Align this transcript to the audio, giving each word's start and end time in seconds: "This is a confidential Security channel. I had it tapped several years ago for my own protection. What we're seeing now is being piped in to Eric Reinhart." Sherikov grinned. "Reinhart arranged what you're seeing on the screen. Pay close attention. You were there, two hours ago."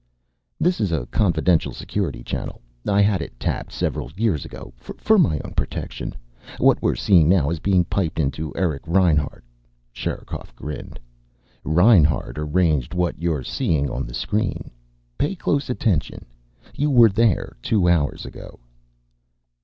"This 0.59 0.81
is 0.81 0.91
a 0.91 1.05
confidential 1.11 1.71
Security 1.73 2.23
channel. 2.23 2.59
I 2.87 3.03
had 3.03 3.21
it 3.21 3.39
tapped 3.39 3.71
several 3.71 4.09
years 4.17 4.45
ago 4.45 4.73
for 4.79 5.19
my 5.19 5.39
own 5.45 5.53
protection. 5.53 6.15
What 6.57 6.81
we're 6.81 6.95
seeing 6.95 7.29
now 7.29 7.51
is 7.51 7.59
being 7.59 7.85
piped 7.85 8.19
in 8.19 8.31
to 8.31 8.51
Eric 8.55 8.81
Reinhart." 8.87 9.43
Sherikov 9.93 10.55
grinned. 10.55 10.99
"Reinhart 11.63 12.39
arranged 12.39 12.95
what 12.95 13.19
you're 13.21 13.43
seeing 13.43 13.91
on 13.91 14.07
the 14.07 14.15
screen. 14.15 14.71
Pay 15.19 15.35
close 15.35 15.69
attention. 15.69 16.25
You 16.73 16.89
were 16.89 17.09
there, 17.09 17.55
two 17.61 17.87
hours 17.87 18.25
ago." 18.25 18.59